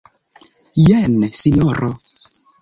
Jen, 0.83 1.19
Sinjoro. 1.41 1.91